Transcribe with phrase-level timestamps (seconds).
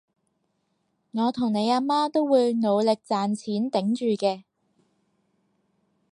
[1.11, 4.45] 我同你阿媽都會努力賺錢頂住嘅